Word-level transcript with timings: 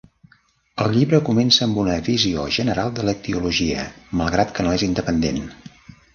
El 0.85 0.95
llibre 0.95 1.19
comença 1.27 1.61
amb 1.67 1.77
una 1.81 1.97
visió 2.07 2.47
general 2.57 2.91
de 3.01 3.05
la 3.09 3.15
ictiologia, 3.19 3.85
malgrat 4.23 4.57
que 4.57 4.67
no 4.69 4.75
és 4.81 4.89
independent. 4.91 5.41